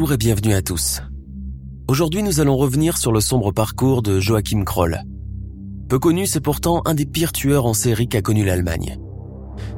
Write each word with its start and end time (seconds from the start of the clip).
Bonjour 0.00 0.14
et 0.14 0.16
bienvenue 0.16 0.54
à 0.54 0.62
tous. 0.62 1.02
Aujourd'hui, 1.86 2.22
nous 2.22 2.40
allons 2.40 2.56
revenir 2.56 2.96
sur 2.96 3.12
le 3.12 3.20
sombre 3.20 3.52
parcours 3.52 4.00
de 4.00 4.18
Joachim 4.18 4.64
Kroll. 4.64 5.02
Peu 5.90 5.98
connu, 5.98 6.24
c'est 6.24 6.40
pourtant 6.40 6.80
un 6.86 6.94
des 6.94 7.04
pires 7.04 7.32
tueurs 7.32 7.66
en 7.66 7.74
série 7.74 8.08
qu'a 8.08 8.22
connu 8.22 8.42
l'Allemagne. 8.42 8.98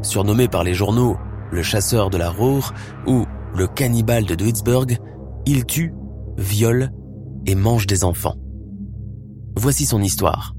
Surnommé 0.01 0.47
par 0.47 0.63
les 0.63 0.75
journaux 0.75 1.17
le 1.51 1.65
chasseur 1.65 2.09
de 2.09 2.19
la 2.19 2.31
Ruhr 2.31 2.73
ou 3.05 3.27
le 3.53 3.67
cannibale 3.67 4.25
de 4.25 4.37
Duisburg, 4.37 4.97
il 5.45 5.65
tue, 5.65 5.93
viole 6.39 6.93
et 7.45 7.57
mange 7.57 7.89
des 7.89 8.05
enfants. 8.05 8.37
Voici 9.57 9.87
son 9.87 10.01
histoire. 10.01 10.55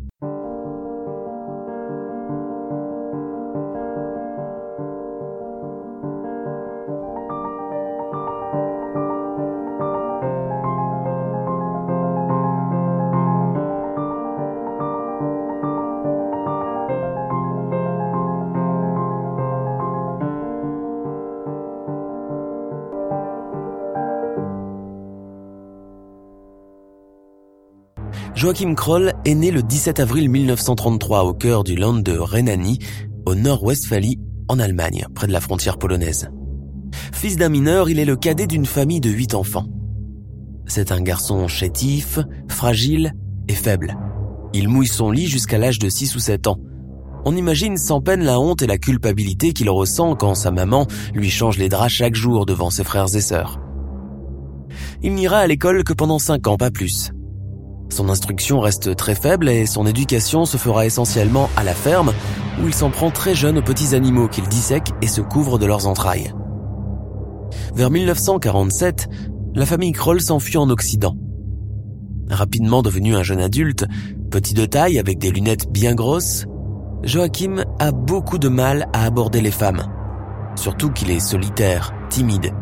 Joachim 28.43 28.75
Kroll 28.75 29.13
est 29.23 29.35
né 29.35 29.51
le 29.51 29.63
17 29.63 30.01
avril 30.01 30.29
1933 30.29 31.23
au 31.23 31.33
cœur 31.33 31.63
du 31.63 31.77
land 31.77 31.93
de 31.93 32.11
Rhénanie, 32.11 32.77
au 33.25 33.35
nord-Westphalie, 33.35 34.19
en 34.49 34.59
Allemagne, 34.59 35.07
près 35.15 35.27
de 35.27 35.31
la 35.31 35.39
frontière 35.39 35.77
polonaise. 35.77 36.29
Fils 37.13 37.37
d'un 37.37 37.47
mineur, 37.47 37.89
il 37.89 37.99
est 37.99 38.05
le 38.05 38.17
cadet 38.17 38.45
d'une 38.45 38.65
famille 38.65 38.99
de 38.99 39.09
huit 39.09 39.33
enfants. 39.33 39.67
C'est 40.65 40.91
un 40.91 40.99
garçon 40.99 41.47
chétif, 41.47 42.19
fragile 42.49 43.13
et 43.47 43.53
faible. 43.53 43.97
Il 44.51 44.67
mouille 44.67 44.87
son 44.87 45.09
lit 45.09 45.27
jusqu'à 45.27 45.57
l'âge 45.57 45.79
de 45.79 45.87
6 45.87 46.13
ou 46.17 46.19
7 46.19 46.47
ans. 46.47 46.59
On 47.23 47.37
imagine 47.37 47.77
sans 47.77 48.01
peine 48.01 48.25
la 48.25 48.41
honte 48.41 48.61
et 48.61 48.67
la 48.67 48.77
culpabilité 48.77 49.53
qu'il 49.53 49.69
ressent 49.69 50.17
quand 50.17 50.35
sa 50.35 50.51
maman 50.51 50.85
lui 51.13 51.29
change 51.29 51.57
les 51.57 51.69
draps 51.69 51.93
chaque 51.93 52.15
jour 52.15 52.45
devant 52.45 52.71
ses 52.71 52.83
frères 52.83 53.15
et 53.15 53.21
sœurs. 53.21 53.61
Il 55.01 55.13
n'ira 55.13 55.37
à 55.37 55.47
l'école 55.47 55.85
que 55.85 55.93
pendant 55.93 56.19
5 56.19 56.45
ans, 56.47 56.57
pas 56.57 56.71
plus. 56.71 57.13
Son 57.93 58.09
instruction 58.09 58.59
reste 58.59 58.95
très 58.95 59.13
faible 59.13 59.47
et 59.47 59.67
son 59.67 59.85
éducation 59.85 60.45
se 60.45 60.57
fera 60.57 60.87
essentiellement 60.87 61.51
à 61.55 61.63
la 61.63 61.75
ferme, 61.75 62.11
où 62.59 62.65
il 62.65 62.73
s'en 62.73 62.89
prend 62.89 63.11
très 63.11 63.35
jeune 63.35 63.59
aux 63.59 63.61
petits 63.61 63.93
animaux 63.93 64.27
qu'il 64.27 64.47
dissèque 64.47 64.89
et 65.03 65.07
se 65.07 65.21
couvre 65.21 65.59
de 65.59 65.67
leurs 65.67 65.85
entrailles. 65.85 66.33
Vers 67.75 67.91
1947, 67.91 69.09
la 69.53 69.67
famille 69.67 69.91
Kroll 69.91 70.21
s'enfuit 70.21 70.57
en 70.57 70.71
Occident. 70.71 71.15
Rapidement 72.31 72.81
devenu 72.81 73.15
un 73.15 73.21
jeune 73.21 73.41
adulte, 73.41 73.85
petit 74.31 74.55
de 74.55 74.65
taille 74.65 74.97
avec 74.97 75.19
des 75.19 75.29
lunettes 75.29 75.71
bien 75.71 75.93
grosses, 75.93 76.47
Joachim 77.03 77.63
a 77.77 77.91
beaucoup 77.91 78.39
de 78.39 78.49
mal 78.49 78.87
à 78.93 79.05
aborder 79.05 79.39
les 79.39 79.51
femmes. 79.51 79.83
Surtout 80.55 80.89
qu'il 80.89 81.11
est 81.11 81.19
solitaire, 81.19 81.93
timide, 82.09 82.53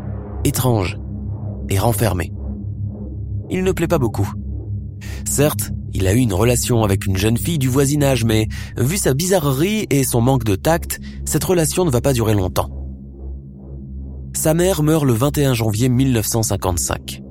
étrange 0.43 0.99
et 1.69 1.79
renfermé. 1.79 2.33
Il 3.49 3.63
ne 3.63 3.71
plaît 3.71 3.87
pas 3.87 3.97
beaucoup. 3.97 4.29
Certes, 5.25 5.71
il 5.93 6.07
a 6.07 6.13
eu 6.13 6.17
une 6.17 6.33
relation 6.33 6.83
avec 6.83 7.05
une 7.05 7.17
jeune 7.17 7.37
fille 7.37 7.57
du 7.57 7.67
voisinage, 7.67 8.23
mais 8.23 8.47
vu 8.77 8.97
sa 8.97 9.13
bizarrerie 9.13 9.87
et 9.89 10.03
son 10.03 10.21
manque 10.21 10.43
de 10.43 10.55
tact, 10.55 10.99
cette 11.25 11.43
relation 11.43 11.85
ne 11.85 11.89
va 11.89 12.01
pas 12.01 12.13
durer 12.13 12.33
longtemps. 12.33 12.69
Sa 14.33 14.53
mère 14.53 14.81
meurt 14.81 15.03
le 15.03 15.13
21 15.13 15.53
janvier 15.53 15.89
1955. 15.89 17.21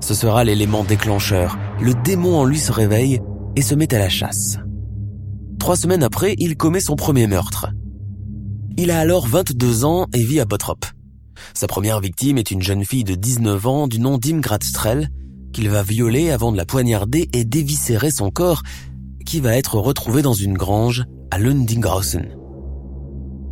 Ce 0.00 0.14
sera 0.14 0.44
l'élément 0.44 0.84
déclencheur. 0.84 1.58
Le 1.80 1.94
démon 1.94 2.38
en 2.38 2.44
lui 2.44 2.58
se 2.58 2.70
réveille 2.70 3.20
et 3.56 3.62
se 3.62 3.74
met 3.74 3.92
à 3.92 3.98
la 3.98 4.08
chasse. 4.08 4.58
Trois 5.58 5.76
semaines 5.76 6.02
après, 6.02 6.36
il 6.38 6.56
commet 6.56 6.80
son 6.80 6.94
premier 6.94 7.26
meurtre. 7.26 7.72
Il 8.76 8.90
a 8.90 9.00
alors 9.00 9.26
22 9.26 9.84
ans 9.84 10.06
et 10.12 10.22
vit 10.22 10.38
à 10.38 10.44
Bottrop. 10.44 10.84
Sa 11.54 11.66
première 11.66 12.00
victime 12.00 12.38
est 12.38 12.50
une 12.50 12.62
jeune 12.62 12.84
fille 12.84 13.04
de 13.04 13.14
19 13.14 13.66
ans 13.66 13.88
du 13.88 13.98
nom 13.98 14.18
d'Imgrat 14.18 14.58
Strell, 14.62 15.10
qu'il 15.56 15.70
va 15.70 15.82
violer 15.82 16.30
avant 16.30 16.52
de 16.52 16.58
la 16.58 16.66
poignarder 16.66 17.30
et 17.32 17.46
déviscérer 17.46 18.10
son 18.10 18.30
corps, 18.30 18.62
qui 19.24 19.40
va 19.40 19.56
être 19.56 19.76
retrouvé 19.76 20.20
dans 20.20 20.34
une 20.34 20.52
grange 20.52 21.04
à 21.30 21.38
Lundinghausen. 21.38 22.28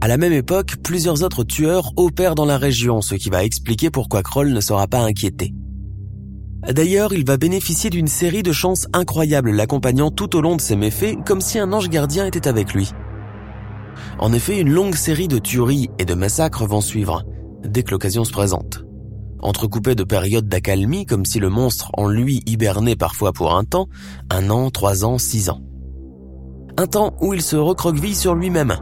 À 0.02 0.08
la 0.08 0.18
même 0.18 0.34
époque, 0.34 0.76
plusieurs 0.82 1.22
autres 1.22 1.44
tueurs 1.44 1.94
opèrent 1.96 2.34
dans 2.34 2.44
la 2.44 2.58
région, 2.58 3.00
ce 3.00 3.14
qui 3.14 3.30
va 3.30 3.42
expliquer 3.42 3.88
pourquoi 3.88 4.22
Kroll 4.22 4.52
ne 4.52 4.60
sera 4.60 4.86
pas 4.86 4.98
inquiété. 4.98 5.54
D'ailleurs, 6.70 7.14
il 7.14 7.24
va 7.24 7.38
bénéficier 7.38 7.88
d'une 7.88 8.06
série 8.06 8.42
de 8.42 8.52
chances 8.52 8.86
incroyables 8.92 9.52
l'accompagnant 9.52 10.10
tout 10.10 10.36
au 10.36 10.42
long 10.42 10.56
de 10.56 10.60
ses 10.60 10.76
méfaits, 10.76 11.16
comme 11.24 11.40
si 11.40 11.58
un 11.58 11.72
ange 11.72 11.88
gardien 11.88 12.26
était 12.26 12.48
avec 12.48 12.74
lui. 12.74 12.90
En 14.18 14.34
effet, 14.34 14.60
une 14.60 14.70
longue 14.70 14.96
série 14.96 15.28
de 15.28 15.38
tueries 15.38 15.88
et 15.98 16.04
de 16.04 16.12
massacres 16.12 16.66
vont 16.66 16.82
suivre, 16.82 17.24
dès 17.64 17.82
que 17.82 17.92
l'occasion 17.92 18.24
se 18.24 18.32
présente 18.32 18.84
entrecoupé 19.44 19.94
de 19.94 20.02
périodes 20.02 20.48
d'accalmie 20.48 21.06
comme 21.06 21.24
si 21.24 21.38
le 21.38 21.50
monstre 21.50 21.90
en 21.96 22.08
lui 22.08 22.42
hibernait 22.46 22.96
parfois 22.96 23.32
pour 23.32 23.54
un 23.54 23.64
temps, 23.64 23.88
un 24.30 24.50
an, 24.50 24.70
trois 24.70 25.04
ans, 25.04 25.18
six 25.18 25.50
ans. 25.50 25.60
Un 26.76 26.86
temps 26.86 27.14
où 27.20 27.34
il 27.34 27.42
se 27.42 27.54
recroqueville 27.54 28.16
sur 28.16 28.34
lui-même, 28.34 28.76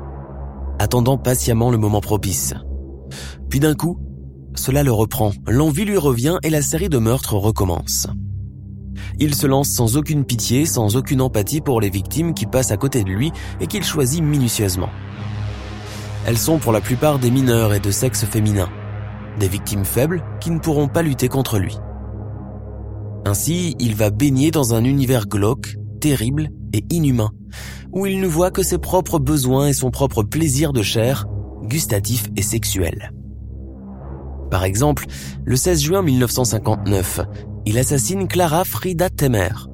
attendant 0.79 1.19
patiemment 1.19 1.71
le 1.71 1.79
moment 1.79 2.01
propice. 2.01 2.55
Puis 3.51 3.61
d'un 3.61 3.75
coup, 3.75 3.99
cela 4.55 4.83
le 4.83 4.93
reprend, 4.93 5.33
l'envie 5.47 5.85
lui 5.85 5.99
revient 5.99 6.39
et 6.43 6.51
la 6.51 6.63
série 6.63 6.89
de 6.89 6.99
meurtres 6.99 7.35
recommence. 7.35 8.07
Il 9.19 9.35
se 9.35 9.47
lance 9.47 9.69
sans 9.69 9.97
aucune 9.97 10.25
pitié, 10.25 10.65
sans 10.65 10.97
aucune 10.97 11.21
empathie 11.21 11.61
pour 11.61 11.81
les 11.81 11.91
victimes 11.91 12.35
qui 12.35 12.47
passent 12.47 12.71
à 12.71 12.77
côté 12.77 13.05
de 13.05 13.11
lui 13.11 13.33
et 13.61 13.67
qu'il 13.67 13.85
choisit 13.85 14.23
minutieusement. 14.23 14.91
Elles 16.25 16.39
sont 16.39 16.59
pour 16.59 16.73
la 16.73 16.81
plupart 16.81 17.19
des 17.19 17.31
mineurs 17.31 17.75
et 17.75 17.81
de 17.81 17.91
sexe 17.91 18.25
féminin 18.25 18.69
des 19.39 19.49
victimes 19.49 19.85
faibles 19.85 20.23
qui 20.41 20.51
ne 20.51 20.59
pourront 20.59 20.89
pas 20.89 21.03
lutter 21.03 21.29
contre 21.29 21.59
lui. 21.59 21.77
Ainsi, 23.25 23.77
il 23.79 23.95
va 23.95 24.11
baigner 24.11 24.51
dans 24.51 24.75
un 24.75 24.85
univers 24.85 25.27
glauque, 25.27 25.77
terrible 26.01 26.51
et 26.73 26.85
inhumain, 26.91 27.31
où 27.93 28.07
il 28.07 28.21
ne 28.21 28.27
voit 28.27 28.51
que 28.51 28.63
ses 28.63 28.79
propres 28.79 29.19
besoins 29.19 29.69
et 29.69 29.73
son 29.73 29.91
propre 29.91 30.23
plaisir 30.23 30.73
de 30.73 30.83
chair, 30.83 31.27
gustatif 31.63 32.29
et 32.37 32.43
sexuel. 32.43 33.13
Par 34.51 34.65
exemple, 34.65 35.07
le 35.45 35.57
16 35.57 35.81
juin 35.81 36.03
1959, 36.03 37.21
il 37.65 37.79
assassine 37.79 38.27
Clara 38.27 38.65
Frida 38.65 39.09
Temer, 39.09 39.69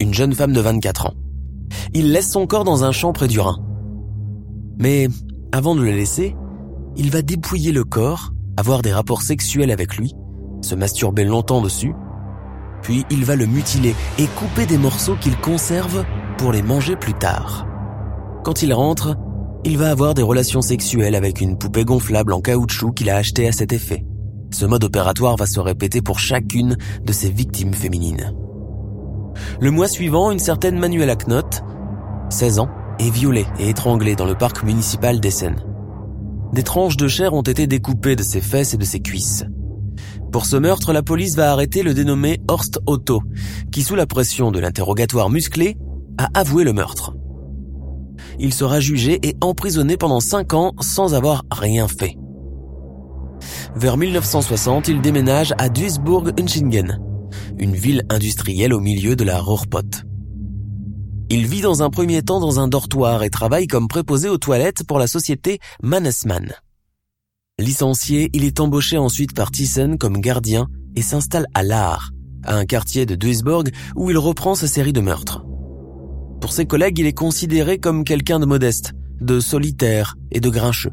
une 0.00 0.14
jeune 0.14 0.32
femme 0.32 0.52
de 0.52 0.60
24 0.60 1.06
ans. 1.06 1.14
Il 1.92 2.12
laisse 2.12 2.30
son 2.30 2.46
corps 2.46 2.64
dans 2.64 2.84
un 2.84 2.92
champ 2.92 3.12
près 3.12 3.28
du 3.28 3.40
Rhin. 3.40 3.58
Mais 4.78 5.08
avant 5.52 5.74
de 5.74 5.82
le 5.82 5.90
laisser, 5.90 6.36
il 6.96 7.10
va 7.10 7.22
dépouiller 7.22 7.72
le 7.72 7.84
corps 7.84 8.33
avoir 8.56 8.82
des 8.82 8.92
rapports 8.92 9.22
sexuels 9.22 9.70
avec 9.70 9.96
lui, 9.96 10.14
se 10.62 10.74
masturber 10.74 11.24
longtemps 11.24 11.60
dessus, 11.60 11.94
puis 12.82 13.04
il 13.10 13.24
va 13.24 13.36
le 13.36 13.46
mutiler 13.46 13.94
et 14.18 14.26
couper 14.26 14.66
des 14.66 14.78
morceaux 14.78 15.16
qu'il 15.16 15.36
conserve 15.38 16.04
pour 16.38 16.52
les 16.52 16.62
manger 16.62 16.96
plus 16.96 17.14
tard. 17.14 17.66
Quand 18.44 18.62
il 18.62 18.74
rentre, 18.74 19.16
il 19.64 19.78
va 19.78 19.90
avoir 19.90 20.14
des 20.14 20.22
relations 20.22 20.60
sexuelles 20.60 21.14
avec 21.14 21.40
une 21.40 21.56
poupée 21.56 21.84
gonflable 21.84 22.34
en 22.34 22.40
caoutchouc 22.40 22.92
qu'il 22.92 23.08
a 23.08 23.16
achetée 23.16 23.48
à 23.48 23.52
cet 23.52 23.72
effet. 23.72 24.04
Ce 24.50 24.66
mode 24.66 24.84
opératoire 24.84 25.36
va 25.36 25.46
se 25.46 25.58
répéter 25.60 26.02
pour 26.02 26.18
chacune 26.18 26.76
de 27.02 27.12
ses 27.12 27.30
victimes 27.30 27.72
féminines. 27.72 28.34
Le 29.60 29.70
mois 29.70 29.88
suivant, 29.88 30.30
une 30.30 30.38
certaine 30.38 30.78
Manuela 30.78 31.16
Knott, 31.16 31.64
16 32.28 32.58
ans, 32.58 32.68
est 32.98 33.10
violée 33.10 33.46
et 33.58 33.70
étranglée 33.70 34.14
dans 34.14 34.26
le 34.26 34.36
parc 34.36 34.62
municipal 34.62 35.18
d'Essen. 35.18 35.56
Des 36.54 36.62
tranches 36.62 36.96
de 36.96 37.08
chair 37.08 37.34
ont 37.34 37.42
été 37.42 37.66
découpées 37.66 38.14
de 38.14 38.22
ses 38.22 38.40
fesses 38.40 38.74
et 38.74 38.76
de 38.76 38.84
ses 38.84 39.00
cuisses. 39.00 39.44
Pour 40.30 40.46
ce 40.46 40.56
meurtre, 40.56 40.92
la 40.92 41.02
police 41.02 41.34
va 41.34 41.50
arrêter 41.50 41.82
le 41.82 41.94
dénommé 41.94 42.38
Horst 42.46 42.78
Otto, 42.86 43.22
qui 43.72 43.82
sous 43.82 43.96
la 43.96 44.06
pression 44.06 44.52
de 44.52 44.60
l'interrogatoire 44.60 45.30
musclé, 45.30 45.76
a 46.16 46.28
avoué 46.32 46.62
le 46.62 46.72
meurtre. 46.72 47.16
Il 48.38 48.54
sera 48.54 48.78
jugé 48.78 49.18
et 49.24 49.34
emprisonné 49.40 49.96
pendant 49.96 50.20
5 50.20 50.54
ans 50.54 50.74
sans 50.80 51.14
avoir 51.14 51.42
rien 51.50 51.88
fait. 51.88 52.16
Vers 53.74 53.96
1960, 53.96 54.86
il 54.86 55.00
déménage 55.00 55.54
à 55.58 55.68
Duisburg-Unschingen, 55.68 57.00
une 57.58 57.74
ville 57.74 58.04
industrielle 58.10 58.74
au 58.74 58.80
milieu 58.80 59.16
de 59.16 59.24
la 59.24 59.40
Ruhrpott. 59.40 60.04
Il 61.36 61.48
vit 61.48 61.62
dans 61.62 61.82
un 61.82 61.90
premier 61.90 62.22
temps 62.22 62.38
dans 62.38 62.60
un 62.60 62.68
dortoir 62.68 63.24
et 63.24 63.28
travaille 63.28 63.66
comme 63.66 63.88
préposé 63.88 64.28
aux 64.28 64.38
toilettes 64.38 64.84
pour 64.86 65.00
la 65.00 65.08
société 65.08 65.58
Mannesmann. 65.82 66.52
Licencié, 67.58 68.30
il 68.34 68.44
est 68.44 68.60
embauché 68.60 68.98
ensuite 68.98 69.34
par 69.34 69.50
Thyssen 69.50 69.98
comme 69.98 70.20
gardien 70.20 70.68
et 70.94 71.02
s'installe 71.02 71.48
à 71.52 71.64
Lahr, 71.64 72.12
à 72.44 72.54
un 72.54 72.64
quartier 72.64 73.04
de 73.04 73.16
Duisburg 73.16 73.64
où 73.96 74.10
il 74.10 74.16
reprend 74.16 74.54
sa 74.54 74.68
série 74.68 74.92
de 74.92 75.00
meurtres. 75.00 75.44
Pour 76.40 76.52
ses 76.52 76.66
collègues, 76.66 77.00
il 77.00 77.06
est 77.06 77.18
considéré 77.18 77.78
comme 77.78 78.04
quelqu'un 78.04 78.38
de 78.38 78.46
modeste, 78.46 78.92
de 79.20 79.40
solitaire 79.40 80.14
et 80.30 80.38
de 80.38 80.50
grincheux. 80.50 80.92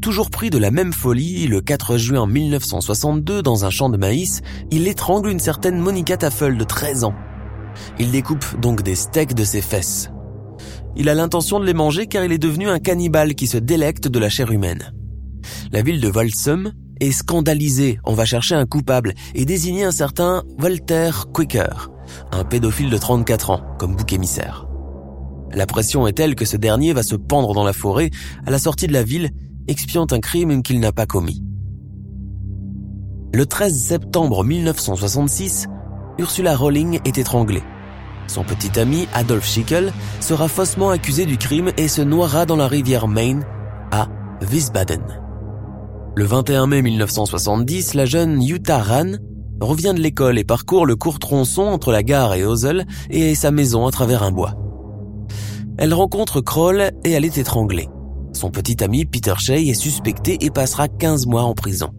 Toujours 0.00 0.28
pris 0.28 0.50
de 0.50 0.58
la 0.58 0.72
même 0.72 0.92
folie, 0.92 1.46
le 1.46 1.60
4 1.60 1.98
juin 1.98 2.26
1962, 2.26 3.42
dans 3.42 3.64
un 3.64 3.70
champ 3.70 3.90
de 3.90 3.96
maïs, 3.96 4.40
il 4.72 4.88
étrangle 4.88 5.30
une 5.30 5.38
certaine 5.38 5.78
Monica 5.78 6.16
Taffel 6.16 6.58
de 6.58 6.64
13 6.64 7.04
ans. 7.04 7.14
Il 7.98 8.10
découpe 8.10 8.60
donc 8.60 8.82
des 8.82 8.94
steaks 8.94 9.34
de 9.34 9.44
ses 9.44 9.62
fesses. 9.62 10.10
Il 10.96 11.08
a 11.08 11.14
l'intention 11.14 11.58
de 11.58 11.64
les 11.64 11.74
manger 11.74 12.06
car 12.06 12.24
il 12.24 12.32
est 12.32 12.38
devenu 12.38 12.68
un 12.68 12.78
cannibale 12.78 13.34
qui 13.34 13.46
se 13.46 13.58
délecte 13.58 14.08
de 14.08 14.18
la 14.18 14.28
chair 14.28 14.50
humaine. 14.50 14.92
La 15.72 15.82
ville 15.82 16.00
de 16.00 16.08
Volsum 16.08 16.72
est 17.00 17.12
scandalisée, 17.12 17.98
on 18.04 18.14
va 18.14 18.24
chercher 18.24 18.54
un 18.54 18.66
coupable 18.66 19.14
et 19.34 19.44
désigner 19.44 19.84
un 19.84 19.90
certain 19.90 20.44
Walter 20.60 21.10
Quicker, 21.32 21.90
un 22.30 22.44
pédophile 22.44 22.90
de 22.90 22.98
34 22.98 23.50
ans, 23.50 23.62
comme 23.78 23.96
bouc 23.96 24.12
émissaire. 24.12 24.68
La 25.54 25.66
pression 25.66 26.06
est 26.06 26.12
telle 26.12 26.34
que 26.34 26.44
ce 26.44 26.56
dernier 26.56 26.92
va 26.92 27.02
se 27.02 27.16
pendre 27.16 27.54
dans 27.54 27.64
la 27.64 27.72
forêt 27.72 28.10
à 28.46 28.50
la 28.50 28.58
sortie 28.58 28.86
de 28.86 28.92
la 28.92 29.02
ville, 29.02 29.30
expiant 29.66 30.06
un 30.10 30.20
crime 30.20 30.62
qu'il 30.62 30.80
n'a 30.80 30.92
pas 30.92 31.06
commis. 31.06 31.42
Le 33.34 33.46
13 33.46 33.74
septembre 33.74 34.44
1966, 34.44 35.66
Ursula 36.18 36.56
Rolling 36.56 37.00
est 37.04 37.18
étranglée. 37.18 37.62
Son 38.26 38.44
petit 38.44 38.78
ami 38.78 39.08
Adolf 39.14 39.46
Schickel 39.46 39.92
sera 40.20 40.48
faussement 40.48 40.90
accusé 40.90 41.26
du 41.26 41.38
crime 41.38 41.70
et 41.76 41.88
se 41.88 42.02
noiera 42.02 42.46
dans 42.46 42.56
la 42.56 42.68
rivière 42.68 43.08
Main 43.08 43.40
à 43.90 44.08
Wiesbaden. 44.42 45.02
Le 46.14 46.24
21 46.24 46.66
mai 46.66 46.82
1970, 46.82 47.94
la 47.94 48.04
jeune 48.04 48.40
Jutta 48.42 48.78
Rahn 48.78 49.20
revient 49.60 49.94
de 49.94 50.00
l'école 50.00 50.38
et 50.38 50.44
parcourt 50.44 50.84
le 50.84 50.96
court 50.96 51.18
tronçon 51.18 51.62
entre 51.62 51.92
la 51.92 52.02
gare 52.02 52.34
et 52.34 52.44
Hosel 52.44 52.86
et 53.10 53.34
sa 53.34 53.50
maison 53.50 53.86
à 53.86 53.90
travers 53.90 54.22
un 54.22 54.32
bois. 54.32 54.54
Elle 55.78 55.94
rencontre 55.94 56.40
Kroll 56.40 56.90
et 57.04 57.12
elle 57.12 57.24
est 57.24 57.38
étranglée. 57.38 57.88
Son 58.34 58.50
petit 58.50 58.84
ami 58.84 59.06
Peter 59.06 59.34
Shea 59.38 59.60
est 59.60 59.74
suspecté 59.74 60.36
et 60.40 60.50
passera 60.50 60.88
15 60.88 61.26
mois 61.26 61.44
en 61.44 61.54
prison. 61.54 61.90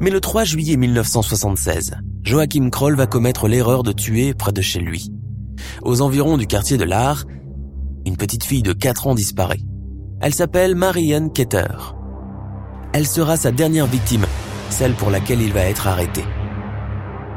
Mais 0.00 0.10
le 0.10 0.20
3 0.20 0.44
juillet 0.44 0.76
1976, 0.76 1.96
Joachim 2.22 2.70
Kroll 2.70 2.96
va 2.96 3.06
commettre 3.06 3.48
l'erreur 3.48 3.82
de 3.82 3.92
tuer 3.92 4.34
près 4.34 4.52
de 4.52 4.62
chez 4.62 4.80
lui. 4.80 5.10
Aux 5.82 6.00
environs 6.00 6.36
du 6.36 6.46
quartier 6.46 6.76
de 6.76 6.84
l'Art, 6.84 7.24
une 8.06 8.16
petite 8.16 8.44
fille 8.44 8.62
de 8.62 8.72
4 8.72 9.06
ans 9.06 9.14
disparaît. 9.14 9.60
Elle 10.20 10.34
s'appelle 10.34 10.74
Marianne 10.74 11.32
Ketter. 11.32 11.66
Elle 12.92 13.06
sera 13.06 13.36
sa 13.36 13.50
dernière 13.50 13.86
victime 13.86 14.26
celle 14.74 14.94
pour 14.94 15.10
laquelle 15.10 15.40
il 15.40 15.52
va 15.52 15.60
être 15.60 15.86
arrêté. 15.86 16.24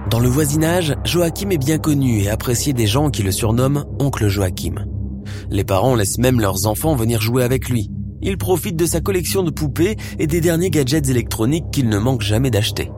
Dans 0.09 0.19
le 0.19 0.27
voisinage, 0.27 0.95
Joachim 1.03 1.49
est 1.51 1.57
bien 1.57 1.77
connu 1.77 2.21
et 2.21 2.29
apprécié 2.29 2.73
des 2.73 2.87
gens 2.87 3.09
qui 3.09 3.21
le 3.21 3.31
surnomment 3.31 3.85
Oncle 3.99 4.27
Joachim. 4.27 4.85
Les 5.51 5.63
parents 5.63 5.95
laissent 5.95 6.17
même 6.17 6.39
leurs 6.39 6.65
enfants 6.65 6.95
venir 6.95 7.21
jouer 7.21 7.43
avec 7.43 7.69
lui. 7.69 7.91
Il 8.21 8.37
profite 8.37 8.75
de 8.75 8.85
sa 8.85 9.01
collection 9.01 9.43
de 9.43 9.51
poupées 9.51 9.95
et 10.19 10.27
des 10.27 10.41
derniers 10.41 10.69
gadgets 10.69 11.09
électroniques 11.09 11.69
qu'il 11.71 11.89
ne 11.89 11.97
manque 11.97 12.21
jamais 12.21 12.49
d'acheter. 12.49 12.91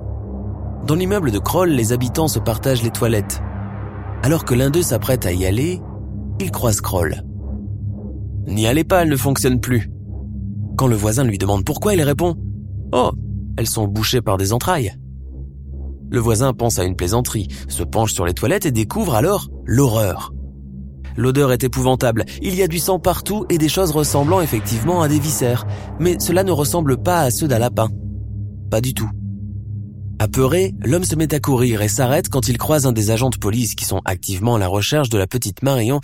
Dans 0.86 0.96
l'immeuble 0.96 1.32
de 1.32 1.40
Kroll, 1.40 1.70
les 1.70 1.92
habitants 1.92 2.28
se 2.28 2.40
partagent 2.40 2.84
les 2.84 2.90
toilettes. 2.90 3.42
Alors 4.24 4.46
que 4.46 4.56
l'un 4.56 4.70
d'eux 4.70 4.82
s'apprête 4.82 5.26
à 5.26 5.32
y 5.32 5.46
aller, 5.46 5.82
il 6.40 6.52
croise 6.52 6.82
Kroll. 6.82 7.24
N'y 8.48 8.66
allez 8.66 8.84
pas, 8.84 9.04
elle 9.04 9.10
ne 9.10 9.18
fonctionne 9.18 9.60
plus. 9.60 9.92
Quand 10.78 10.88
le 10.88 10.96
voisin 10.96 11.24
lui 11.24 11.38
demande 11.38 11.66
pourquoi, 11.66 11.94
il 11.94 12.02
répond⁇ 12.02 12.32
Oh, 12.94 13.12
elles 13.58 13.68
sont 13.68 13.88
bouchées 13.88 14.22
par 14.22 14.38
des 14.38 14.54
entrailles. 14.54 14.94
Le 16.10 16.20
voisin 16.20 16.54
pense 16.54 16.80
à 16.80 16.86
une 16.86 16.96
plaisanterie, 16.96 17.50
se 17.68 17.84
penche 17.84 18.14
sur 18.14 18.26
les 18.26 18.34
toilettes 18.34 18.66
et 18.66 18.72
découvre 18.72 19.14
alors 19.14 19.50
l'horreur. 19.66 20.34
L'odeur 21.20 21.52
est 21.52 21.66
épouvantable, 21.66 22.24
il 22.42 22.56
y 22.56 22.64
a 22.64 22.70
du 22.70 22.80
sang 22.80 22.98
partout 22.98 23.46
et 23.50 23.58
des 23.58 23.68
choses 23.68 23.92
ressemblant 23.92 24.40
effectivement 24.40 25.02
à 25.02 25.10
des 25.10 25.20
viscères, 25.20 25.68
mais 26.00 26.18
cela 26.18 26.46
ne 26.46 26.52
ressemble 26.54 26.96
pas 26.96 27.20
à 27.20 27.30
ceux 27.30 27.50
d'un 27.50 27.60
lapin. 27.60 27.90
Pas 28.72 28.80
du 28.80 28.94
tout. 28.94 29.10
Apeuré, 30.18 30.74
l'homme 30.82 31.04
se 31.04 31.18
met 31.18 31.34
à 31.34 31.42
courir 31.42 31.82
et 31.82 31.90
s'arrête 31.90 32.30
quand 32.30 32.48
il 32.48 32.58
croise 32.58 32.86
un 32.86 32.94
des 32.94 33.12
agents 33.12 33.30
de 33.30 33.36
police 33.36 33.76
qui 33.76 33.84
sont 33.84 34.00
activement 34.06 34.56
à 34.56 34.60
la 34.60 34.70
recherche 34.70 35.10
de 35.10 35.18
la 35.18 35.28
petite 35.28 35.62
Marion 35.62 36.00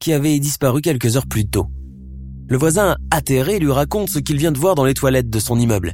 qui 0.00 0.12
avait 0.12 0.36
disparu 0.40 0.80
quelques 0.80 1.16
heures 1.16 1.28
plus 1.28 1.46
tôt. 1.46 1.68
Le 2.48 2.56
voisin, 2.56 2.96
atterré, 3.12 3.60
lui 3.60 3.70
raconte 3.70 4.08
ce 4.08 4.18
qu'il 4.18 4.36
vient 4.36 4.50
de 4.50 4.58
voir 4.58 4.74
dans 4.74 4.84
les 4.84 4.94
toilettes 4.94 5.30
de 5.30 5.38
son 5.38 5.60
immeuble. 5.60 5.92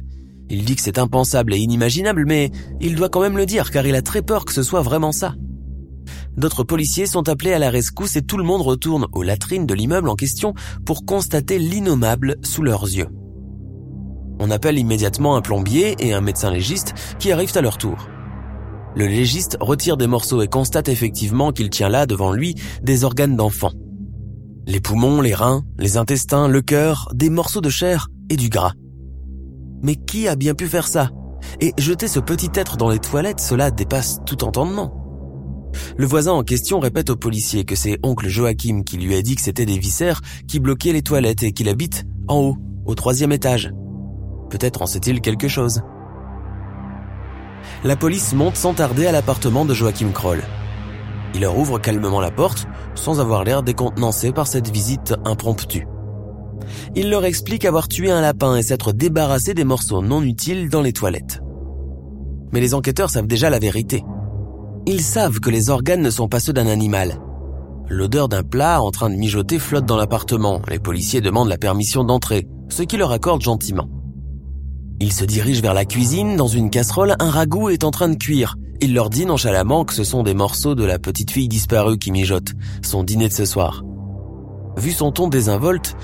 Il 0.49 0.65
dit 0.65 0.75
que 0.75 0.81
c'est 0.81 0.97
impensable 0.97 1.53
et 1.53 1.59
inimaginable, 1.59 2.25
mais 2.25 2.49
il 2.81 2.95
doit 2.95 3.09
quand 3.09 3.21
même 3.21 3.37
le 3.37 3.45
dire 3.45 3.69
car 3.69 3.85
il 3.85 3.93
a 3.93 4.01
très 4.01 4.23
peur 4.23 4.45
que 4.45 4.53
ce 4.53 4.63
soit 4.63 4.81
vraiment 4.81 5.11
ça. 5.11 5.35
D'autres 6.37 6.63
policiers 6.63 7.05
sont 7.05 7.29
appelés 7.29 7.53
à 7.53 7.59
la 7.59 7.69
rescousse 7.69 8.15
et 8.15 8.21
tout 8.21 8.37
le 8.37 8.43
monde 8.43 8.61
retourne 8.61 9.07
aux 9.13 9.23
latrines 9.23 9.65
de 9.65 9.73
l'immeuble 9.73 10.09
en 10.09 10.15
question 10.15 10.53
pour 10.85 11.05
constater 11.05 11.59
l'innommable 11.59 12.37
sous 12.41 12.63
leurs 12.63 12.83
yeux. 12.83 13.09
On 14.39 14.49
appelle 14.49 14.79
immédiatement 14.79 15.35
un 15.35 15.41
plombier 15.41 15.95
et 15.99 16.13
un 16.13 16.21
médecin 16.21 16.51
légiste 16.51 16.93
qui 17.19 17.31
arrivent 17.31 17.55
à 17.55 17.61
leur 17.61 17.77
tour. 17.77 18.09
Le 18.95 19.07
légiste 19.07 19.57
retire 19.59 19.97
des 19.97 20.07
morceaux 20.07 20.41
et 20.41 20.47
constate 20.47 20.89
effectivement 20.89 21.51
qu'il 21.51 21.69
tient 21.69 21.89
là 21.89 22.05
devant 22.05 22.31
lui 22.31 22.55
des 22.81 23.03
organes 23.03 23.35
d'enfant. 23.35 23.71
Les 24.65 24.79
poumons, 24.79 25.21
les 25.21 25.33
reins, 25.33 25.63
les 25.77 25.97
intestins, 25.97 26.47
le 26.47 26.61
cœur, 26.61 27.09
des 27.13 27.29
morceaux 27.29 27.61
de 27.61 27.69
chair 27.69 28.07
et 28.29 28.37
du 28.37 28.49
gras. 28.49 28.73
Mais 29.81 29.95
qui 29.95 30.27
a 30.27 30.35
bien 30.35 30.53
pu 30.53 30.67
faire 30.67 30.87
ça? 30.87 31.09
Et 31.59 31.73
jeter 31.77 32.07
ce 32.07 32.19
petit 32.19 32.49
être 32.55 32.77
dans 32.77 32.89
les 32.89 32.99
toilettes, 32.99 33.41
cela 33.41 33.71
dépasse 33.71 34.19
tout 34.25 34.43
entendement. 34.43 35.02
Le 35.97 36.05
voisin 36.05 36.33
en 36.33 36.43
question 36.43 36.79
répète 36.79 37.09
au 37.09 37.15
policier 37.15 37.65
que 37.65 37.75
c'est 37.75 37.99
oncle 38.03 38.27
Joachim 38.27 38.83
qui 38.83 38.97
lui 38.97 39.15
a 39.15 39.21
dit 39.21 39.35
que 39.35 39.41
c'était 39.41 39.65
des 39.65 39.77
viscères 39.77 40.21
qui 40.47 40.59
bloquaient 40.59 40.93
les 40.93 41.01
toilettes 41.01 41.43
et 41.43 41.51
qu'il 41.51 41.69
habite 41.69 42.05
en 42.27 42.39
haut, 42.39 42.57
au 42.85 42.95
troisième 42.95 43.31
étage. 43.31 43.71
Peut-être 44.49 44.81
en 44.81 44.85
sait-il 44.85 45.21
quelque 45.21 45.47
chose. 45.47 45.81
La 47.83 47.95
police 47.95 48.33
monte 48.33 48.55
sans 48.55 48.73
tarder 48.73 49.07
à 49.07 49.11
l'appartement 49.11 49.65
de 49.65 49.73
Joachim 49.73 50.11
Kroll. 50.13 50.43
Il 51.33 51.41
leur 51.41 51.57
ouvre 51.57 51.79
calmement 51.79 52.21
la 52.21 52.31
porte, 52.31 52.67
sans 52.95 53.19
avoir 53.19 53.43
l'air 53.43 53.63
décontenancé 53.63 54.31
par 54.31 54.47
cette 54.47 54.69
visite 54.69 55.15
impromptue. 55.25 55.87
Il 56.95 57.09
leur 57.09 57.25
explique 57.25 57.65
avoir 57.65 57.87
tué 57.87 58.11
un 58.11 58.21
lapin 58.21 58.55
et 58.55 58.63
s'être 58.63 58.93
débarrassé 58.93 59.53
des 59.53 59.63
morceaux 59.63 60.01
non 60.01 60.21
utiles 60.21 60.69
dans 60.69 60.81
les 60.81 60.93
toilettes. 60.93 61.41
Mais 62.51 62.61
les 62.61 62.73
enquêteurs 62.73 63.09
savent 63.09 63.27
déjà 63.27 63.49
la 63.49 63.59
vérité. 63.59 64.03
Ils 64.85 65.01
savent 65.01 65.39
que 65.39 65.49
les 65.49 65.69
organes 65.69 66.01
ne 66.01 66.09
sont 66.09 66.27
pas 66.27 66.41
ceux 66.41 66.51
d'un 66.51 66.67
animal. 66.67 67.21
L'odeur 67.87 68.27
d'un 68.27 68.43
plat 68.43 68.81
en 68.81 68.91
train 68.91 69.09
de 69.09 69.15
mijoter 69.15 69.57
flotte 69.57 69.85
dans 69.85 69.95
l'appartement. 69.95 70.61
Les 70.67 70.79
policiers 70.79 71.21
demandent 71.21 71.47
la 71.47 71.57
permission 71.57 72.03
d'entrer, 72.03 72.47
ce 72.67 72.83
qui 72.83 72.97
leur 72.97 73.13
accorde 73.13 73.41
gentiment. 73.41 73.87
Ils 74.99 75.13
se 75.13 75.23
dirigent 75.23 75.61
vers 75.61 75.73
la 75.73 75.85
cuisine, 75.85 76.35
dans 76.35 76.47
une 76.47 76.69
casserole, 76.69 77.15
un 77.19 77.29
ragoût 77.29 77.69
est 77.69 77.85
en 77.85 77.91
train 77.91 78.09
de 78.09 78.17
cuire. 78.17 78.57
Il 78.81 78.93
leur 78.93 79.09
dit 79.09 79.25
nonchalamment 79.25 79.85
que 79.85 79.93
ce 79.93 80.03
sont 80.03 80.21
des 80.21 80.33
morceaux 80.33 80.75
de 80.75 80.83
la 80.83 80.99
petite 80.99 81.31
fille 81.31 81.47
disparue 81.47 81.97
qui 81.97 82.11
mijotent, 82.11 82.51
son 82.81 83.03
dîner 83.03 83.29
de 83.29 83.33
ce 83.33 83.45
soir. 83.45 83.83
Vu 84.77 84.91
son 84.91 85.13
ton 85.13 85.29
désinvolte, 85.29 85.95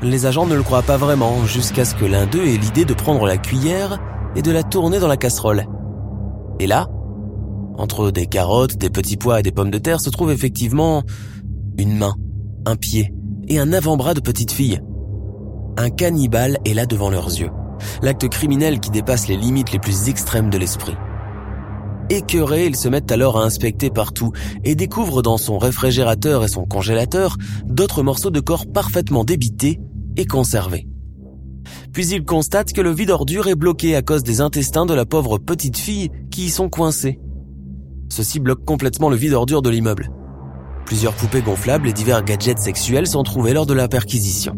les 0.00 0.26
agents 0.26 0.46
ne 0.46 0.54
le 0.54 0.62
croient 0.62 0.82
pas 0.82 0.96
vraiment 0.96 1.44
jusqu'à 1.44 1.84
ce 1.84 1.96
que 1.96 2.04
l'un 2.04 2.26
d'eux 2.26 2.46
ait 2.46 2.56
l'idée 2.56 2.84
de 2.84 2.94
prendre 2.94 3.26
la 3.26 3.36
cuillère 3.36 3.98
et 4.36 4.42
de 4.42 4.52
la 4.52 4.62
tourner 4.62 5.00
dans 5.00 5.08
la 5.08 5.16
casserole. 5.16 5.66
Et 6.60 6.68
là, 6.68 6.88
entre 7.78 8.10
des 8.10 8.26
carottes, 8.26 8.76
des 8.76 8.90
petits 8.90 9.16
pois 9.16 9.40
et 9.40 9.42
des 9.42 9.52
pommes 9.52 9.70
de 9.70 9.78
terre 9.78 10.00
se 10.00 10.10
trouve 10.10 10.30
effectivement 10.30 11.04
une 11.78 11.96
main, 11.96 12.14
un 12.66 12.76
pied 12.76 13.14
et 13.46 13.58
un 13.58 13.72
avant-bras 13.72 14.14
de 14.14 14.20
petite 14.20 14.52
fille. 14.52 14.80
Un 15.76 15.90
cannibale 15.90 16.58
est 16.64 16.74
là 16.74 16.86
devant 16.86 17.08
leurs 17.08 17.28
yeux. 17.28 17.50
L'acte 18.02 18.28
criminel 18.28 18.80
qui 18.80 18.90
dépasse 18.90 19.28
les 19.28 19.36
limites 19.36 19.72
les 19.72 19.78
plus 19.78 20.08
extrêmes 20.08 20.50
de 20.50 20.58
l'esprit. 20.58 20.96
Écœurés, 22.10 22.66
ils 22.66 22.76
se 22.76 22.88
mettent 22.88 23.12
alors 23.12 23.38
à 23.38 23.44
inspecter 23.44 23.90
partout 23.90 24.32
et 24.64 24.74
découvrent 24.74 25.22
dans 25.22 25.36
son 25.36 25.58
réfrigérateur 25.58 26.42
et 26.42 26.48
son 26.48 26.64
congélateur 26.64 27.36
d'autres 27.64 28.02
morceaux 28.02 28.30
de 28.30 28.40
corps 28.40 28.66
parfaitement 28.66 29.24
débités 29.24 29.78
et 30.16 30.24
conservé. 30.24 30.88
Puis 31.92 32.08
il 32.08 32.24
constate 32.24 32.72
que 32.72 32.80
le 32.80 32.90
vide 32.90 33.10
ordure 33.10 33.46
est 33.48 33.54
bloqué 33.54 33.94
à 33.94 34.02
cause 34.02 34.22
des 34.22 34.40
intestins 34.40 34.86
de 34.86 34.94
la 34.94 35.04
pauvre 35.04 35.38
petite 35.38 35.76
fille 35.76 36.10
qui 36.30 36.46
y 36.46 36.50
sont 36.50 36.68
coincés. 36.68 37.20
Ceci 38.08 38.40
bloque 38.40 38.64
complètement 38.64 39.10
le 39.10 39.16
vide 39.16 39.34
ordure 39.34 39.62
de 39.62 39.70
l'immeuble. 39.70 40.10
Plusieurs 40.86 41.14
poupées 41.14 41.42
gonflables 41.42 41.88
et 41.88 41.92
divers 41.92 42.24
gadgets 42.24 42.58
sexuels 42.58 43.06
sont 43.06 43.22
trouvés 43.22 43.52
lors 43.52 43.66
de 43.66 43.74
la 43.74 43.88
perquisition. 43.88 44.56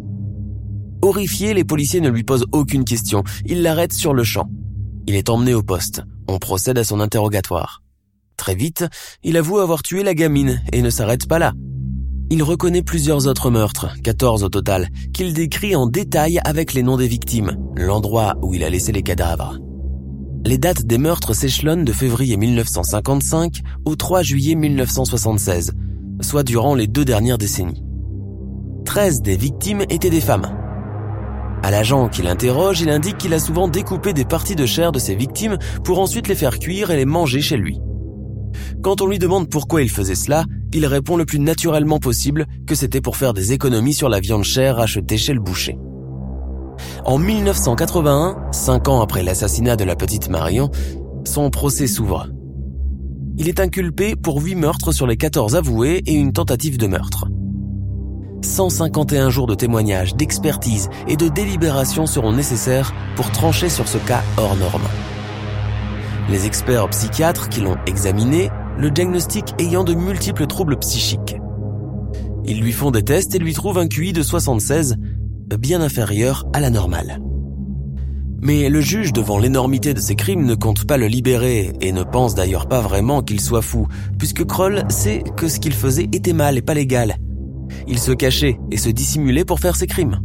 Horrifiés, 1.02 1.54
les 1.54 1.64
policiers 1.64 2.00
ne 2.00 2.10
lui 2.10 2.22
posent 2.22 2.46
aucune 2.52 2.84
question. 2.84 3.24
Ils 3.46 3.62
l'arrêtent 3.62 3.92
sur 3.92 4.14
le 4.14 4.22
champ. 4.22 4.48
Il 5.06 5.14
est 5.14 5.30
emmené 5.30 5.54
au 5.54 5.62
poste. 5.62 6.02
On 6.28 6.38
procède 6.38 6.78
à 6.78 6.84
son 6.84 7.00
interrogatoire. 7.00 7.82
Très 8.36 8.54
vite, 8.54 8.84
il 9.22 9.36
avoue 9.36 9.58
avoir 9.58 9.82
tué 9.82 10.02
la 10.02 10.14
gamine 10.14 10.62
et 10.72 10.82
ne 10.82 10.90
s'arrête 10.90 11.26
pas 11.26 11.38
là. 11.38 11.52
Il 12.30 12.44
reconnaît 12.44 12.82
plusieurs 12.82 13.26
autres 13.26 13.50
meurtres, 13.50 13.88
14 14.04 14.44
au 14.44 14.48
total, 14.48 14.88
qu'il 15.12 15.34
décrit 15.34 15.74
en 15.74 15.88
détail 15.88 16.40
avec 16.44 16.74
les 16.74 16.84
noms 16.84 16.96
des 16.96 17.08
victimes, 17.08 17.56
l'endroit 17.74 18.36
où 18.40 18.54
il 18.54 18.62
a 18.62 18.70
laissé 18.70 18.92
les 18.92 19.02
cadavres. 19.02 19.58
Les 20.46 20.56
dates 20.56 20.86
des 20.86 20.96
meurtres 20.96 21.34
s'échelonnent 21.34 21.84
de 21.84 21.92
février 21.92 22.38
1955 22.38 23.60
au 23.84 23.94
3 23.94 24.22
juillet 24.22 24.54
1976, 24.54 25.72
soit 26.22 26.42
durant 26.42 26.74
les 26.74 26.86
deux 26.86 27.04
dernières 27.04 27.36
décennies. 27.36 27.84
13 28.86 29.20
des 29.20 29.36
victimes 29.36 29.82
étaient 29.90 30.08
des 30.08 30.22
femmes. 30.22 30.50
À 31.62 31.70
l'agent 31.70 32.08
qui 32.08 32.22
l'interroge, 32.22 32.80
il 32.80 32.88
indique 32.88 33.18
qu'il 33.18 33.34
a 33.34 33.38
souvent 33.38 33.68
découpé 33.68 34.14
des 34.14 34.24
parties 34.24 34.56
de 34.56 34.64
chair 34.64 34.92
de 34.92 34.98
ses 34.98 35.14
victimes 35.14 35.58
pour 35.84 35.98
ensuite 35.98 36.26
les 36.26 36.34
faire 36.34 36.58
cuire 36.58 36.90
et 36.90 36.96
les 36.96 37.04
manger 37.04 37.42
chez 37.42 37.58
lui. 37.58 37.78
Quand 38.82 39.02
on 39.02 39.06
lui 39.06 39.18
demande 39.18 39.50
pourquoi 39.50 39.82
il 39.82 39.90
faisait 39.90 40.14
cela, 40.14 40.46
il 40.72 40.86
répond 40.86 41.18
le 41.18 41.26
plus 41.26 41.38
naturellement 41.38 41.98
possible 41.98 42.46
que 42.66 42.74
c'était 42.74 43.02
pour 43.02 43.18
faire 43.18 43.34
des 43.34 43.52
économies 43.52 43.92
sur 43.92 44.08
la 44.08 44.20
viande 44.20 44.44
chère 44.44 44.80
achetée 44.80 45.18
chez 45.18 45.34
le 45.34 45.40
boucher. 45.40 45.76
En 47.04 47.18
1981, 47.18 48.52
cinq 48.52 48.88
ans 48.88 49.00
après 49.00 49.22
l'assassinat 49.22 49.76
de 49.76 49.84
la 49.84 49.96
petite 49.96 50.28
Marion, 50.28 50.70
son 51.24 51.50
procès 51.50 51.86
s'ouvre. 51.86 52.28
Il 53.38 53.48
est 53.48 53.58
inculpé 53.58 54.16
pour 54.16 54.42
huit 54.42 54.54
meurtres 54.54 54.92
sur 54.92 55.06
les 55.06 55.16
14 55.16 55.56
avoués 55.56 56.02
et 56.06 56.12
une 56.12 56.32
tentative 56.32 56.76
de 56.76 56.86
meurtre. 56.86 57.26
151 58.42 59.30
jours 59.30 59.46
de 59.46 59.54
témoignages, 59.54 60.14
d'expertise 60.14 60.88
et 61.08 61.16
de 61.16 61.28
délibération 61.28 62.06
seront 62.06 62.32
nécessaires 62.32 62.92
pour 63.16 63.30
trancher 63.30 63.68
sur 63.68 63.88
ce 63.88 63.98
cas 63.98 64.22
hors 64.36 64.56
norme. 64.56 64.88
Les 66.28 66.46
experts 66.46 66.88
psychiatres 66.90 67.48
qui 67.48 67.60
l'ont 67.60 67.76
examiné 67.86 68.50
le 68.78 68.90
diagnostic 68.90 69.54
ayant 69.58 69.84
de 69.84 69.94
multiples 69.94 70.46
troubles 70.46 70.78
psychiques. 70.78 71.36
Ils 72.44 72.60
lui 72.60 72.72
font 72.72 72.90
des 72.90 73.04
tests 73.04 73.34
et 73.34 73.38
lui 73.38 73.52
trouvent 73.52 73.78
un 73.78 73.88
QI 73.88 74.12
de 74.12 74.22
76, 74.22 74.96
bien 75.56 75.80
inférieur 75.80 76.46
à 76.52 76.60
la 76.60 76.70
normale. 76.70 77.20
Mais 78.42 78.70
le 78.70 78.80
juge, 78.80 79.12
devant 79.12 79.38
l'énormité 79.38 79.92
de 79.92 80.00
ses 80.00 80.14
crimes, 80.14 80.46
ne 80.46 80.54
compte 80.54 80.86
pas 80.86 80.96
le 80.96 81.06
libérer 81.06 81.72
et 81.82 81.92
ne 81.92 82.02
pense 82.02 82.34
d'ailleurs 82.34 82.68
pas 82.68 82.80
vraiment 82.80 83.22
qu'il 83.22 83.40
soit 83.40 83.60
fou, 83.60 83.86
puisque 84.18 84.46
Kroll 84.46 84.84
sait 84.88 85.22
que 85.36 85.46
ce 85.46 85.60
qu'il 85.60 85.74
faisait 85.74 86.08
était 86.12 86.32
mal 86.32 86.56
et 86.56 86.62
pas 86.62 86.74
légal. 86.74 87.16
Il 87.86 87.98
se 87.98 88.12
cachait 88.12 88.58
et 88.70 88.78
se 88.78 88.88
dissimulait 88.88 89.44
pour 89.44 89.60
faire 89.60 89.76
ses 89.76 89.86
crimes. 89.86 90.20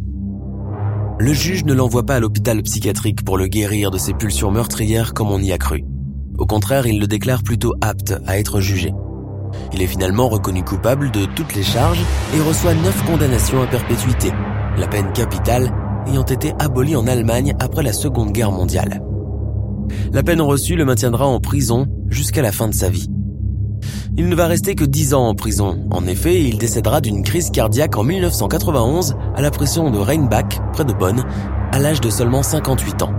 Le 1.20 1.34
juge 1.34 1.65
ne 1.65 1.74
l'envoie 1.74 2.05
pas 2.05 2.15
à 2.15 2.20
l'hôpital 2.20 2.62
psychiatrique 2.62 3.24
pour 3.24 3.38
le 3.38 3.48
guérir 3.48 3.91
de 3.91 3.98
ses 3.98 4.13
pulsions 4.13 4.51
meurtrières 4.51 5.13
comme 5.13 5.29
on 5.32 5.39
y 5.39 5.51
a 5.51 5.58
cru. 5.58 5.84
Au 6.38 6.46
contraire, 6.46 6.88
il 6.88 7.00
le 7.00 7.08
déclare 7.08 7.44
plutôt 7.44 7.74
apte 7.82 8.15
à 8.25 8.38
être 8.38 8.60
jugé. 8.60 8.94
Il 9.74 9.82
est 9.82 9.88
finalement 9.88 10.27
reconnu 10.27 10.63
coupable 10.63 11.12
de 11.12 11.25
toutes 11.25 11.55
les 11.55 11.63
charges 11.63 12.03
et 12.36 12.41
reçoit 12.41 12.74
neuf 12.74 13.05
condamnations 13.05 13.62
à 13.62 13.67
perpétuité, 13.67 14.32
la 14.77 14.88
peine 14.88 15.12
capitale 15.13 15.72
ayant 16.08 16.25
été 16.25 16.53
abolie 16.60 16.96
en 16.96 17.08
Allemagne 17.08 17.55
après 17.60 17.84
la 17.84 17.94
Seconde 17.94 18.32
Guerre 18.32 18.51
mondiale. 18.51 19.01
La 20.12 20.24
peine 20.24 20.41
reçue 20.41 20.75
le 20.75 20.86
maintiendra 20.86 21.25
en 21.25 21.39
prison 21.39 21.88
jusqu'à 22.10 22.41
la 22.41 22.51
fin 22.51 22.67
de 22.67 22.74
sa 22.74 22.89
vie. 22.89 23.10
Il 24.17 24.29
ne 24.29 24.36
va 24.36 24.48
rester 24.48 24.75
que 24.75 24.86
dix 24.86 25.13
ans 25.13 25.27
en 25.27 25.36
prison. 25.36 25.88
En 25.91 26.08
effet, 26.08 26.41
il 26.41 26.58
décédera 26.58 27.01
d'une 27.01 27.24
crise 27.24 27.51
cardiaque 27.51 27.98
en 27.98 28.03
1991 28.03 29.15
à 29.36 29.41
la 29.41 29.51
pression 29.51 29.91
de 29.91 29.98
Rheinbach, 29.98 30.60
près 30.74 30.86
de 30.86 30.94
Bonn, 30.94 31.24
à 31.72 31.79
l'âge 31.79 32.01
de 32.01 32.10
seulement 32.10 32.44
58 32.44 33.03
ans, 33.03 33.13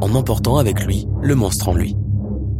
en 0.00 0.14
emportant 0.14 0.56
avec 0.56 0.84
lui 0.84 1.06
le 1.22 1.34
monstre 1.34 1.68
en 1.68 1.74
lui. 1.74 1.96